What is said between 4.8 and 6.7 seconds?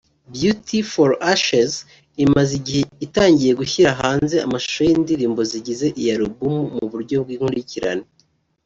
y’indirimbo zigize iyi album